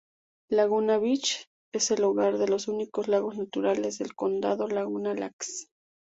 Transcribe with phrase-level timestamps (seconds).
[0.49, 5.67] Laguna Beach es el hogar de los únicos lagos naturales del condado, Laguna Lakes.